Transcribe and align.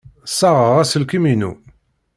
Ssaɣeɣ 0.29 0.75
aselkim-inu. 0.81 1.51